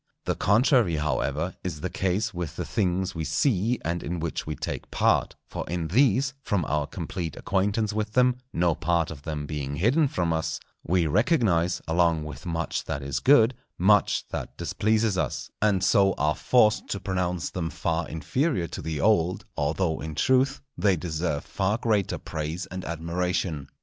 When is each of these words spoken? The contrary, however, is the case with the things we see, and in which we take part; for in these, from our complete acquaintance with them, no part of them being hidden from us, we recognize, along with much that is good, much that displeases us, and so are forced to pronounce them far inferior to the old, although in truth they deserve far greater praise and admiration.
The 0.25 0.33
contrary, 0.33 0.95
however, 0.95 1.53
is 1.63 1.81
the 1.81 1.89
case 1.91 2.33
with 2.33 2.55
the 2.55 2.65
things 2.65 3.13
we 3.13 3.23
see, 3.23 3.77
and 3.85 4.01
in 4.01 4.19
which 4.19 4.47
we 4.47 4.55
take 4.55 4.89
part; 4.89 5.35
for 5.47 5.63
in 5.69 5.89
these, 5.89 6.33
from 6.41 6.65
our 6.65 6.87
complete 6.87 7.35
acquaintance 7.37 7.93
with 7.93 8.13
them, 8.13 8.37
no 8.51 8.73
part 8.73 9.11
of 9.11 9.21
them 9.21 9.45
being 9.45 9.75
hidden 9.75 10.07
from 10.07 10.33
us, 10.33 10.59
we 10.83 11.05
recognize, 11.05 11.83
along 11.87 12.23
with 12.23 12.47
much 12.47 12.85
that 12.85 13.03
is 13.03 13.19
good, 13.19 13.53
much 13.77 14.25
that 14.29 14.57
displeases 14.57 15.19
us, 15.19 15.51
and 15.61 15.83
so 15.83 16.13
are 16.13 16.33
forced 16.35 16.87
to 16.87 16.99
pronounce 16.99 17.51
them 17.51 17.69
far 17.69 18.09
inferior 18.09 18.65
to 18.69 18.81
the 18.81 18.99
old, 18.99 19.45
although 19.55 20.01
in 20.01 20.15
truth 20.15 20.61
they 20.75 20.95
deserve 20.95 21.45
far 21.45 21.77
greater 21.77 22.17
praise 22.17 22.65
and 22.71 22.83
admiration. 22.85 23.69